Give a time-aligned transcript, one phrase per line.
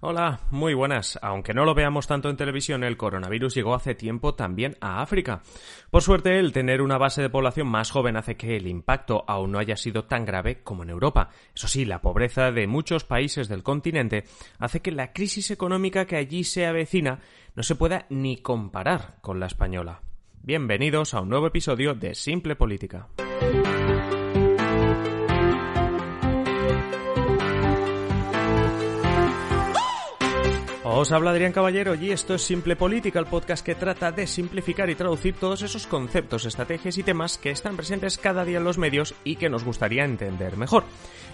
[0.00, 1.18] Hola, muy buenas.
[1.22, 5.42] Aunque no lo veamos tanto en televisión, el coronavirus llegó hace tiempo también a África.
[5.90, 9.50] Por suerte, el tener una base de población más joven hace que el impacto aún
[9.50, 11.30] no haya sido tan grave como en Europa.
[11.52, 14.22] Eso sí, la pobreza de muchos países del continente
[14.60, 17.18] hace que la crisis económica que allí se avecina
[17.56, 20.00] no se pueda ni comparar con la española.
[20.40, 23.08] Bienvenidos a un nuevo episodio de Simple Política.
[30.90, 34.88] Os habla Adrián Caballero y esto es Simple Política, el podcast que trata de simplificar
[34.88, 38.78] y traducir todos esos conceptos, estrategias y temas que están presentes cada día en los
[38.78, 40.84] medios y que nos gustaría entender mejor.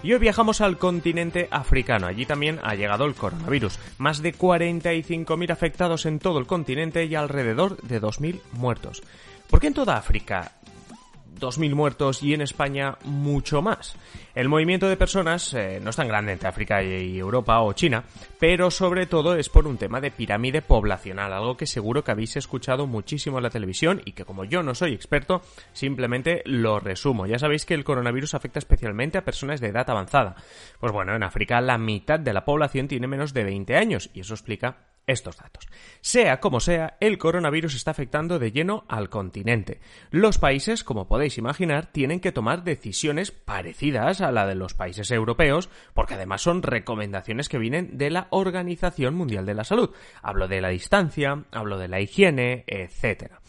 [0.03, 2.09] Y hoy viajamos al continente africano.
[2.09, 3.79] Allí también ha llegado el coronavirus.
[3.97, 9.05] Más de 45.000 afectados en todo el continente y alrededor de 2.000 muertos.
[9.49, 10.51] ¿Por qué en toda África
[11.35, 13.97] 2.000 muertos y en España mucho más.
[14.35, 18.05] El movimiento de personas eh, no es tan grande entre África y Europa o China,
[18.39, 22.37] pero sobre todo es por un tema de pirámide poblacional, algo que seguro que habéis
[22.37, 27.27] escuchado muchísimo en la televisión y que como yo no soy experto, simplemente lo resumo.
[27.27, 30.35] Ya sabéis que el coronavirus afecta especialmente a personas de edad avanzada.
[30.81, 34.21] Pues bueno, en África la mitad de la población tiene menos de 20 años y
[34.21, 35.67] eso explica estos datos.
[36.01, 39.81] Sea como sea, el coronavirus está afectando de lleno al continente.
[40.11, 45.11] Los países, como podéis imaginar, tienen que tomar decisiones parecidas a la de los países
[45.11, 49.91] europeos, porque además son recomendaciones que vienen de la Organización Mundial de la Salud.
[50.23, 53.41] Hablo de la distancia, hablo de la higiene, etcétera.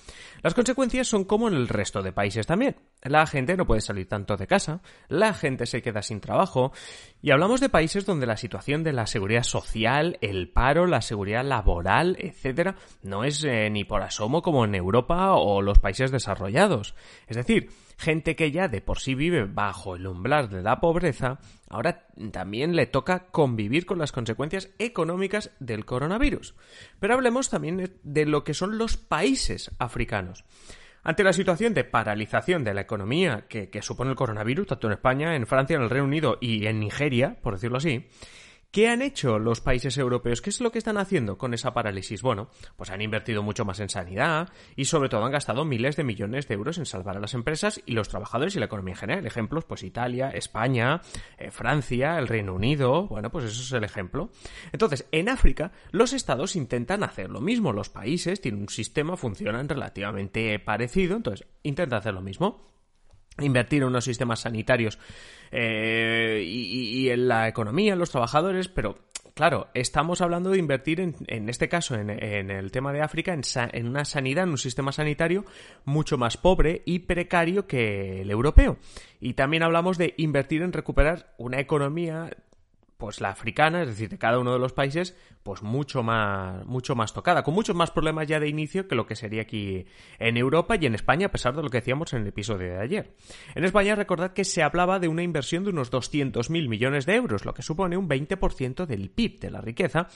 [0.45, 2.75] Las consecuencias son como en el resto de países también.
[3.01, 6.71] La gente no puede salir tanto de casa, la gente se queda sin trabajo,
[7.19, 11.43] y hablamos de países donde la situación de la seguridad social, el paro, la seguridad
[11.43, 16.93] laboral, etcétera, no es eh, ni por asomo como en Europa o los países desarrollados.
[17.25, 21.39] Es decir, gente que ya de por sí vive bajo el umbral de la pobreza,
[21.69, 26.55] ahora también le toca convivir con las consecuencias económicas del coronavirus.
[26.99, 30.43] Pero hablemos también de lo que son los países africanos.
[31.03, 34.93] Ante la situación de paralización de la economía que, que supone el coronavirus, tanto en
[34.93, 38.07] España, en Francia, en el Reino Unido y en Nigeria, por decirlo así,
[38.75, 40.41] ¿Qué han hecho los países europeos?
[40.41, 42.21] ¿Qué es lo que están haciendo con esa parálisis?
[42.21, 46.03] Bueno, pues han invertido mucho más en sanidad y sobre todo han gastado miles de
[46.03, 48.99] millones de euros en salvar a las empresas y los trabajadores y la economía en
[48.99, 49.25] general.
[49.25, 50.99] Ejemplos, pues Italia, España,
[51.37, 53.07] eh, Francia, el Reino Unido.
[53.07, 54.29] Bueno, pues eso es el ejemplo.
[54.73, 57.71] Entonces, en África, los estados intentan hacer lo mismo.
[57.71, 62.74] Los países tienen un sistema, funcionan relativamente parecido, entonces intentan hacer lo mismo
[63.39, 64.99] invertir en unos sistemas sanitarios
[65.51, 68.97] eh, y, en la economía, en los trabajadores, pero
[69.33, 73.41] claro, estamos hablando de invertir en, en este caso, en, el tema de África, en,
[73.73, 75.45] en, una sanidad, en un sistema sanitario
[75.83, 78.77] mucho más pobre y precario que el europeo.
[79.19, 82.31] Y también hablamos de invertir en recuperar una economía
[82.97, 86.95] pues la africana, es decir, de cada uno de los países, pues mucho más, mucho
[86.95, 89.85] más tocada, con muchos más problemas ya de inicio que lo que sería aquí
[90.17, 92.79] en Europa y en España, a pesar de lo que decíamos en el episodio de
[92.79, 93.11] ayer.
[93.53, 97.45] En España, recordad que se hablaba de una inversión de unos 200.000 millones de euros,
[97.45, 100.07] lo que supone un 20% del PIB, de la riqueza,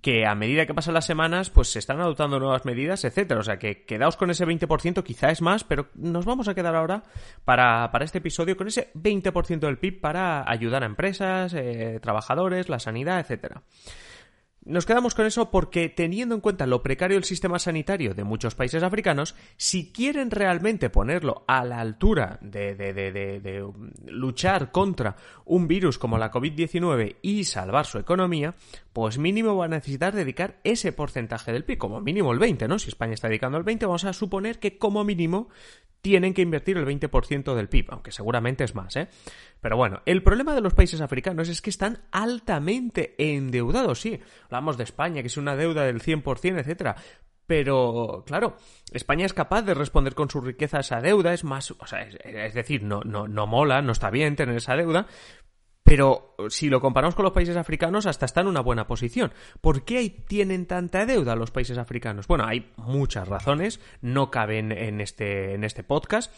[0.00, 3.40] que a medida que pasan las semanas, pues se están adoptando nuevas medidas, etcétera.
[3.40, 6.74] O sea que quedaos con ese 20%, quizá es más, pero nos vamos a quedar
[6.74, 7.04] ahora
[7.44, 12.78] para, para este episodio con ese 20% del PIB para ayudar a empresas, eh, la
[12.78, 13.62] sanidad, etcétera.
[14.64, 18.54] Nos quedamos con eso porque, teniendo en cuenta lo precario del sistema sanitario de muchos
[18.54, 23.72] países africanos, si quieren realmente ponerlo a la altura de, de
[24.06, 28.54] luchar contra un virus como la COVID-19 y salvar su economía,
[28.92, 32.78] pues mínimo va a necesitar dedicar ese porcentaje del PIB, como mínimo el 20, ¿no?
[32.78, 35.48] Si España está dedicando el 20, vamos a suponer que como mínimo
[36.02, 39.08] tienen que invertir el 20% del PIB, aunque seguramente es más, ¿eh?
[39.60, 44.20] Pero bueno, el problema de los países africanos es que están altamente endeudados, sí.
[44.46, 46.96] Hablamos de España, que es una deuda del 100%, etcétera.
[47.46, 48.56] Pero, claro,
[48.92, 52.02] España es capaz de responder con su riqueza a esa deuda, es más, o sea,
[52.02, 55.06] es, decir, no, no, no mola, no está bien tener esa deuda,
[55.92, 59.30] pero si lo comparamos con los países africanos, hasta está en una buena posición.
[59.60, 62.26] ¿Por qué tienen tanta deuda los países africanos?
[62.26, 66.32] Bueno, hay muchas razones, no caben en este, en este podcast.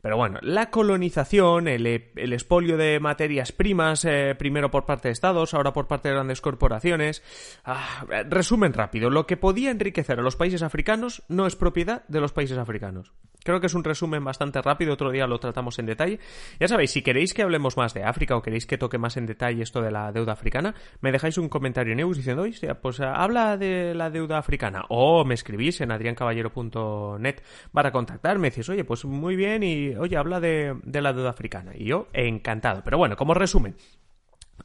[0.00, 5.12] Pero bueno, la colonización, el, el expolio de materias primas, eh, primero por parte de
[5.12, 7.22] estados, ahora por parte de grandes corporaciones.
[7.64, 12.20] Ah, resumen rápido, lo que podía enriquecer a los países africanos no es propiedad de
[12.20, 13.12] los países africanos.
[13.44, 16.18] Creo que es un resumen bastante rápido, otro día lo tratamos en detalle.
[16.60, 19.26] Ya sabéis, si queréis que hablemos más de África o queréis que toque más en
[19.26, 23.00] detalle esto de la deuda africana, me dejáis un comentario en EUS diciendo, oye, pues
[23.00, 24.84] habla de la deuda africana.
[24.88, 27.36] O me escribís en adriancaballero.net
[27.72, 31.72] para contactarme, decís, oye, pues muy bien y oye, habla de, la deuda africana.
[31.74, 32.82] Y yo, encantado.
[32.84, 33.76] Pero bueno, como resumen,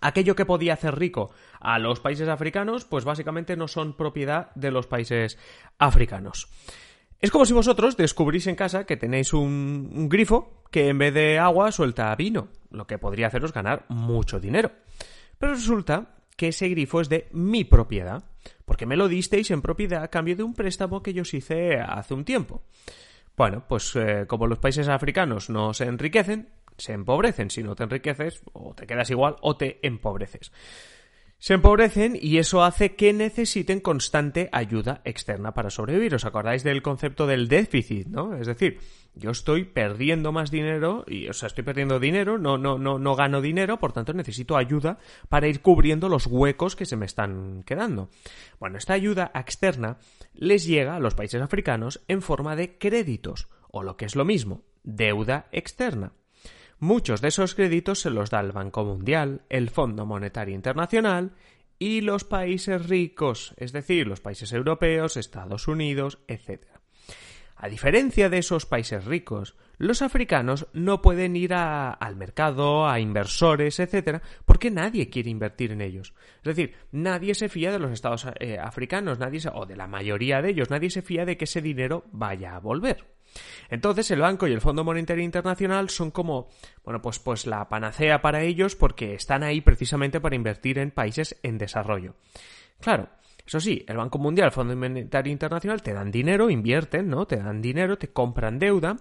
[0.02, 4.72] aquello que podía hacer rico a los países africanos, pues básicamente no son propiedad de
[4.72, 5.38] los países
[5.78, 6.50] africanos.
[7.20, 11.14] Es como si vosotros descubrís en casa que tenéis un, un, grifo que en vez
[11.14, 14.72] de agua suelta vino, lo que podría haceros ganar mucho dinero.
[15.38, 18.24] Pero resulta que ese grifo es de mi propiedad,
[18.66, 21.80] porque me lo disteis en propiedad a cambio de un préstamo que yo os hice
[21.80, 22.64] hace un tiempo.
[23.36, 27.50] Bueno, pues eh, como los países africanos no se enriquecen, se empobrecen.
[27.50, 30.52] Si no te enriqueces, o te quedas igual o te empobreces
[31.44, 36.16] se empobrecen y eso hace que necesiten constante ayuda externa para sobrevivir.
[36.16, 38.38] ¿Os acordáis del concepto del déficit, no?
[38.38, 38.80] Es decir,
[39.14, 43.16] yo estoy perdiendo más dinero y, o sea, estoy perdiendo dinero, no, no, no, no
[43.18, 47.64] gano dinero, por tanto necesito ayuda para ir cubriendo los huecos que se me están
[47.64, 48.10] quedando.
[48.58, 49.98] Bueno, esta ayuda externa
[50.34, 54.24] les llega a los países africanos en forma de créditos, o lo que es lo
[54.24, 56.14] mismo, deuda externa.
[56.84, 61.32] Muchos de esos créditos se los da el Banco Mundial, el Fondo Monetario Internacional
[61.80, 66.66] y los países ricos, es decir, los países europeos, Estados Unidos, etc.
[67.56, 73.80] A diferencia de esos países ricos, los africanos no pueden ir al mercado, a inversores,
[73.80, 76.14] etc., porque nadie quiere invertir en ellos.
[76.40, 80.42] Es decir, nadie se fía de los estados eh, africanos, nadie o de la mayoría
[80.42, 83.06] de ellos, nadie se fía de que ese dinero vaya a volver.
[83.70, 86.50] Entonces el banco y el Fondo Monetario Internacional son como,
[86.84, 91.40] bueno, pues, pues la panacea para ellos porque están ahí precisamente para invertir en países
[91.44, 92.16] en desarrollo.
[92.80, 93.10] Claro,
[93.46, 97.26] eso sí, el Banco Mundial, el Fondo Monetario Internacional te dan dinero, invierten, ¿no?
[97.26, 98.98] Te dan dinero, te compran deuda,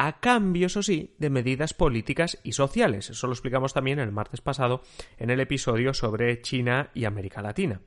[0.00, 3.10] a cambio, eso sí, de medidas políticas y sociales.
[3.10, 4.82] Eso lo explicamos también el martes pasado
[5.16, 7.80] en el episodio sobre China y América Latina.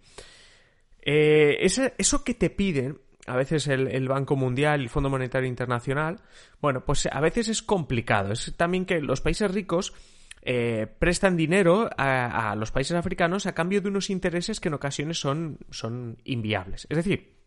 [1.01, 6.21] Eh, eso que te piden a veces el, Banco Mundial y el Fondo Monetario Internacional,
[6.59, 8.33] bueno, pues a veces es complicado.
[8.33, 9.93] Es también que los países ricos
[10.41, 15.19] eh, prestan dinero a, los países africanos a cambio de unos intereses que en ocasiones
[15.19, 16.87] son, son inviables.
[16.89, 17.41] Es decir,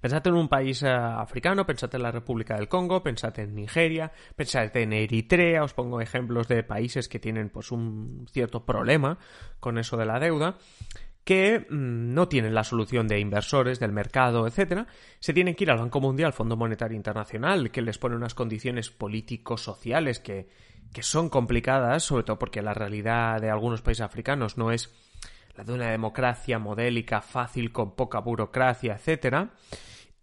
[0.00, 4.10] Pensad en un país eh, africano, pensad en la República del Congo, pensad en Nigeria,
[4.34, 9.18] pensad en Eritrea, os pongo ejemplos de países que tienen pues un cierto problema
[9.60, 10.56] con eso de la deuda
[11.24, 14.86] que mm, no tienen la solución de inversores, del mercado, etcétera,
[15.18, 18.90] se tienen que ir al Banco Mundial, Fondo Monetario Internacional, que les pone unas condiciones
[18.90, 20.48] políticos sociales que,
[20.92, 24.92] que son complicadas, sobre todo porque la realidad de algunos países africanos no es
[25.56, 29.50] la de una democracia modélica, fácil, con poca burocracia, etcétera.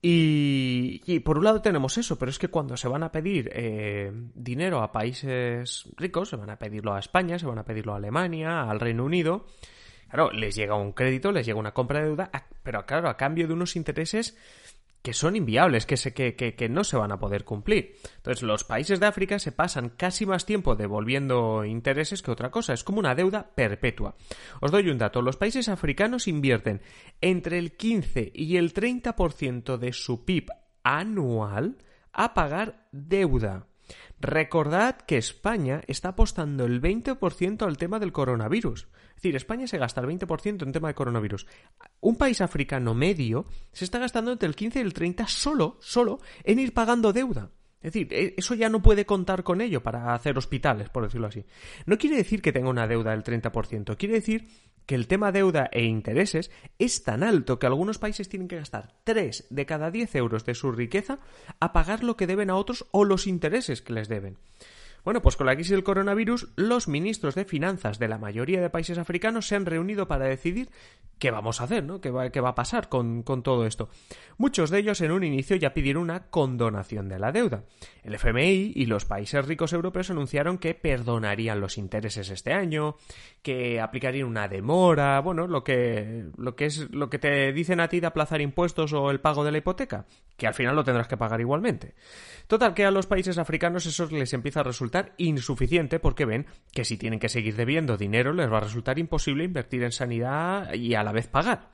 [0.01, 3.49] Y, y, por un lado tenemos eso, pero es que cuando se van a pedir
[3.51, 7.93] eh, dinero a países ricos, se van a pedirlo a España, se van a pedirlo
[7.93, 9.47] a Alemania, al Reino Unido,
[10.09, 12.31] Claro, les llega un crédito, les llega una compra de deuda,
[12.63, 14.37] pero claro, a cambio de unos intereses
[15.01, 17.95] que son inviables, que, se, que, que, no se van a poder cumplir.
[18.17, 22.73] Entonces, los países de África se pasan casi más tiempo devolviendo intereses que otra cosa.
[22.73, 24.15] Es como una deuda perpetua.
[24.59, 25.21] Os doy un dato.
[25.21, 26.81] Los países africanos invierten
[27.21, 30.49] entre el 15 y el 30% de su PIB
[30.83, 31.77] anual
[32.11, 33.67] a pagar deuda.
[34.19, 38.87] Recordad que España está apostando el 20% al tema del coronavirus.
[39.09, 41.47] Es decir, España se gasta el 20% en tema de coronavirus.
[42.01, 46.19] Un país africano medio se está gastando entre el 15 y el 30 solo, solo,
[46.43, 47.51] en ir pagando deuda.
[47.81, 51.27] Es decir, e, eso ya no puede contar con ello para hacer hospitales, por decirlo
[51.27, 51.45] así.
[51.85, 54.47] No quiere decir que tenga una deuda del 30%, quiere decir
[54.87, 58.95] que el tema deuda e intereses es tan alto que algunos países tienen que gastar
[59.03, 61.19] 3 de cada 10 euros de su riqueza
[61.59, 64.37] a pagar lo que deben a otros o los intereses que les deben.
[65.07, 68.69] Bueno, pues con la crisis del coronavirus, los ministros de finanzas de la mayoría de
[68.69, 70.69] países africanos se han reunido para decidir
[71.17, 72.01] qué vamos a hacer, ¿no?
[72.01, 73.87] ¿Qué va, a pasar con, todo esto?
[74.37, 77.63] Muchos de ellos en un inicio ya pidieron una condonación de la deuda.
[78.03, 82.97] El FMI y los países ricos europeos anunciaron que perdonarían los intereses este año,
[83.41, 86.25] que aplicarían una demora, bueno, lo que
[86.59, 89.59] es lo que te dicen a ti de aplazar impuestos o el pago de la
[89.59, 91.95] hipoteca, que al final lo tendrás que pagar igualmente.
[92.47, 96.85] Total, que a los países africanos eso les empieza a resultar insuficiente porque ven que
[96.85, 100.95] si tienen que seguir debiendo dinero les va a resultar imposible invertir en sanidad y
[100.95, 101.69] a la vez pagar.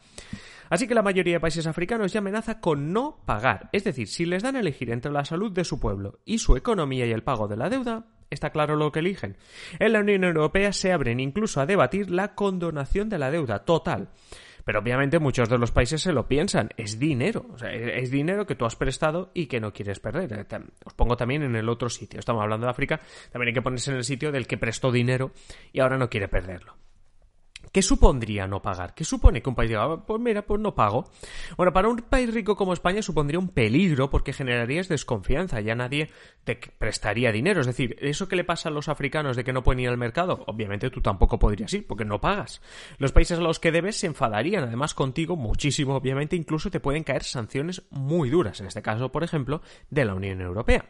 [0.69, 3.69] Así que la mayoría de países africanos ya amenaza con no pagar.
[3.73, 6.55] Es decir, si les dan a elegir entre la salud de su pueblo y su
[6.55, 9.37] economía y el pago de la deuda, está claro lo que eligen.
[9.79, 14.09] En la Unión Europea se abren incluso a debatir la condonación de la deuda total.
[14.65, 16.69] Pero obviamente muchos de los países se lo piensan.
[16.77, 17.45] Es dinero.
[17.53, 20.47] O sea, es dinero que tú has prestado y que no quieres perder.
[20.85, 22.19] Os pongo también en el otro sitio.
[22.19, 23.01] Estamos hablando de África.
[23.31, 25.31] También hay que ponerse en el sitio del que prestó dinero
[25.71, 26.75] y ahora no quiere perderlo.
[27.71, 28.93] ¿Qué supondría no pagar?
[28.93, 31.09] ¿Qué supone que un país diga, ah, pues mira, pues no pago?
[31.57, 36.09] Bueno, para un país rico como España supondría un peligro porque generarías desconfianza, ya nadie
[36.43, 37.61] te prestaría dinero.
[37.61, 39.97] Es decir, eso que le pasa a los africanos de que no pueden ir al
[39.97, 42.61] mercado, obviamente tú tampoco podrías ir porque no pagas.
[42.97, 47.03] Los países a los que debes se enfadarían además contigo muchísimo, obviamente, incluso te pueden
[47.03, 50.85] caer sanciones muy duras, en este caso, por ejemplo, de la Unión Europea.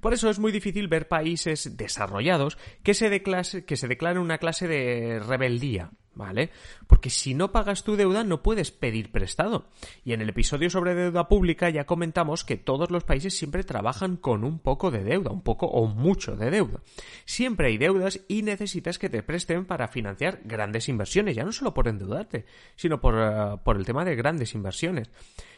[0.00, 3.22] Por eso es muy difícil ver países desarrollados que se,
[3.64, 6.50] que se declaren una clase de rebeldía ¿vale?
[6.86, 9.66] Porque si no pagas tu deuda no puedes pedir prestado.
[10.04, 14.16] Y en el episodio sobre deuda pública ya comentamos que todos los países siempre trabajan
[14.16, 16.80] con un poco de deuda, un poco o mucho de deuda.
[17.24, 21.74] Siempre hay deudas y necesitas que te presten para financiar grandes inversiones, ya no solo
[21.74, 25.10] por endeudarte, sino por, eh, por el tema de grandes inversiones.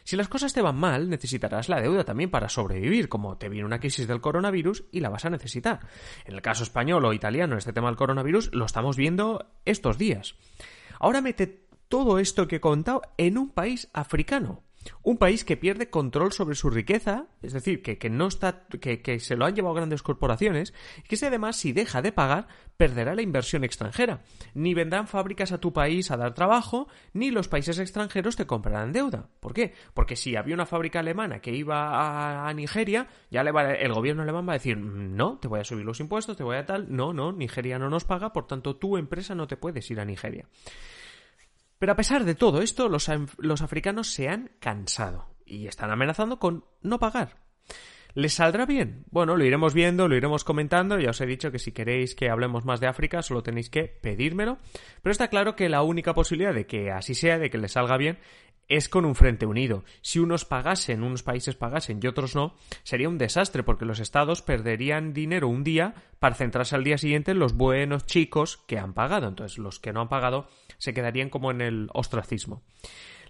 [0.03, 3.65] Si las cosas te van mal, necesitarás la deuda también para sobrevivir, como te viene
[3.65, 5.81] una crisis del coronavirus y la vas a necesitar.
[6.25, 10.35] En el caso español o italiano, este tema del coronavirus, lo estamos viendo estos días.
[10.99, 11.47] Ahora mete
[11.87, 14.63] todo esto que he contado en un país africano.
[15.01, 19.37] Un país que pierde control sobre su riqueza, es decir, que, no está, que, se
[19.37, 23.21] lo han llevado grandes corporaciones, y que si además, si deja de pagar, perderá la
[23.21, 24.21] inversión extranjera.
[24.53, 28.91] Ni vendrán fábricas a tu país a dar trabajo, ni los países extranjeros te comprarán
[28.91, 29.29] deuda.
[29.39, 29.73] ¿Por qué?
[29.93, 34.23] Porque si había una fábrica alemana que iba a, Nigeria, ya le va, el gobierno
[34.23, 36.93] alemán va a decir, no, te voy a subir los impuestos, te voy a tal,
[36.93, 40.05] no, no, Nigeria no nos paga, por tanto tu empresa no te puedes ir a
[40.05, 40.45] Nigeria.
[41.79, 43.09] Pero a pesar de todo esto, los,
[43.61, 47.37] africanos se han cansado y están amenazando con no pagar.
[48.15, 49.05] ¿Les saldrá bien?
[49.11, 50.99] Bueno, lo iremos viendo, lo iremos comentando.
[50.99, 53.83] Ya os he dicho que si queréis que hablemos más de África, solo tenéis que
[53.83, 54.57] pedírmelo.
[55.01, 57.97] Pero está claro que la única posibilidad de que así sea, de que les salga
[57.97, 58.17] bien,
[58.69, 59.83] es con un frente unido.
[60.01, 64.41] Si unos pagasen, unos países pagasen y otros no, sería un desastre porque los estados
[64.41, 68.93] perderían dinero un día para centrarse al día siguiente en los buenos chicos que han
[68.93, 69.27] pagado.
[69.27, 70.47] Entonces los que no han pagado
[70.77, 72.61] se quedarían como en el ostracismo.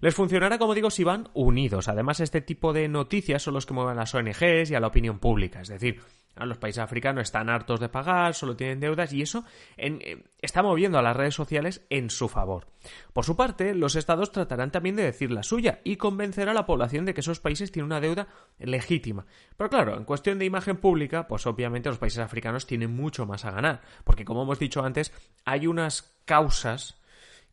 [0.02, 1.90] Les funcionará, como digo, si van unidos.
[1.90, 4.88] Además, este tipo de noticias son los que mueven a las ONGs y a la
[4.88, 5.62] opinión pública.
[5.62, 6.00] Es decir,
[6.46, 9.44] los países africanos están hartos de pagar, solo tienen deudas y eso
[9.78, 12.68] eh, está moviendo a las redes sociales en su favor.
[13.14, 16.66] Por su parte, los estados tratarán también de decir la suya y convencer a la
[16.66, 18.28] población de que esos países tienen una deuda
[18.58, 19.26] legítima.
[19.58, 23.46] Pero claro, en cuestión de imagen pública, pues obviamente los países africanos tienen mucho más
[23.46, 25.12] a ganar, porque como hemos dicho antes,
[25.46, 27.00] hay unas causas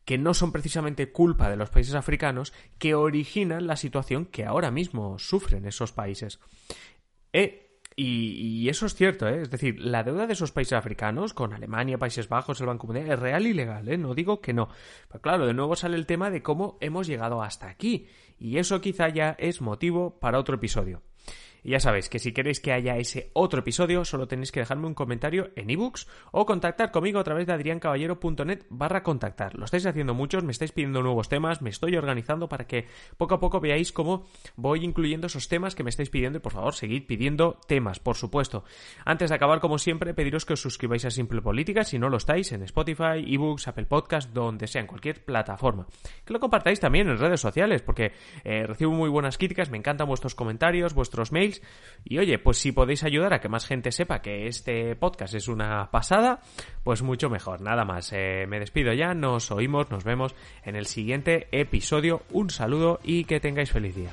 [0.07, 4.71] que no son precisamente culpa de los países africanos que originan la situación que ahora
[4.71, 6.39] mismo sufren esos países.
[7.33, 7.66] Eh,
[7.99, 9.41] y, eso es cierto, ¿eh?
[9.41, 13.09] es decir, la deuda de esos países africanos con Alemania, Países Bajos, el Banco Mundial,
[13.09, 13.97] es real y legal, ¿eh?
[13.97, 14.69] no digo que no.
[15.07, 18.81] Pero claro, de nuevo sale el tema de cómo hemos llegado hasta aquí, y eso
[18.81, 21.01] quizá ya es motivo para otro episodio.
[21.67, 24.87] Y ya sabéis que si queréis que haya ese otro episodio, solo tenéis que dejarme
[24.87, 29.53] un comentario en ebooks o contactar conmigo a través de adriancaballero.net barra contactar.
[29.57, 33.35] Lo estáis haciendo muchos, me estáis pidiendo nuevos temas, me estoy organizando para que poco
[33.35, 36.73] a poco veáis cómo voy incluyendo esos temas que me estáis pidiendo y por favor
[36.73, 38.63] seguid pidiendo temas, por supuesto.
[39.03, 42.15] Antes de acabar, como siempre, pediros que os suscribáis a Simple Política si no lo
[42.15, 45.85] estáis en Spotify, ebooks, Apple Podcast, donde sea, en cualquier plataforma.
[46.23, 48.13] Que lo compartáis también en redes sociales porque
[48.45, 51.56] eh, recibo muy buenas críticas, me encantan vuestros comentarios, vuestros mails
[52.09, 55.47] y oye, pues si podéis ayudar a que más gente sepa que este podcast es
[55.47, 56.39] una pasada,
[56.83, 57.61] pues mucho mejor.
[57.61, 60.33] Nada más, eh, me despido ya, nos oímos, nos vemos
[60.63, 62.21] en el siguiente episodio.
[62.31, 64.09] Un saludo y que tengáis feliz día.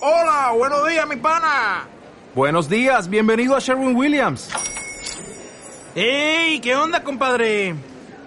[0.00, 1.88] Hola, buenos días, mi pana.
[2.34, 4.50] Buenos días, bienvenido a Sherwin Williams.
[5.94, 6.60] ¡Ey!
[6.60, 7.74] ¿Qué onda, compadre?